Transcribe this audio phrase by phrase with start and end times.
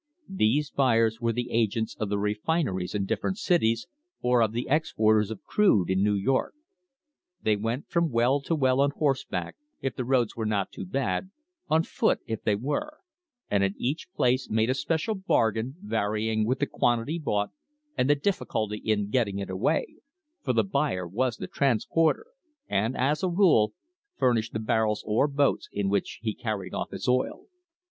[0.33, 3.85] These buyers were the agents of the refin eries in different cities,
[4.19, 6.55] or of the exporters of crude in New York.
[7.43, 11.29] They went from well to well on horseback, if the roads were not too bad,
[11.69, 13.01] on foot if they were,
[13.47, 17.51] and at each place made a special bargain varying with the quantity bought
[17.95, 19.85] and the difficulty in getting it away,
[20.41, 22.25] for the buyer was the transporter,
[22.67, 23.73] and, as a rule,
[24.17, 27.45] furnished the barrels or boats in which he carried off his oil.